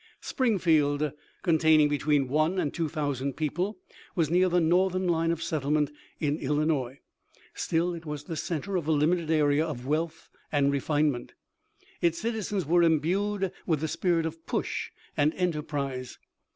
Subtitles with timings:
[0.21, 1.11] Springfield,
[1.43, 3.77] con taining between one and two thousand people,
[4.15, 6.97] was near the northern line of settlement in Illinois.
[7.53, 11.35] Still it was the center of a limited area of wealth and refinement.
[12.01, 16.17] Its citizens were imbued with the spirit of push and enterprise.